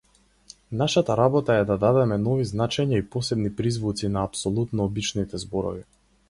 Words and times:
Нашата 0.79 1.17
работа 1.19 1.53
е 1.57 1.67
да 1.71 1.75
дадеме 1.83 2.17
нови 2.21 2.47
значења 2.53 2.97
и 3.03 3.05
посебни 3.17 3.53
призвуци 3.61 4.11
на 4.17 4.25
апсолутно 4.31 4.89
обичните 4.93 5.45
зборови. 5.47 5.87